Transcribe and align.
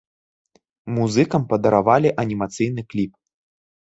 Музыкам 0.95 1.45
падаравалі 1.53 2.09
анімацыйны 2.25 2.81
кліп. 2.95 3.13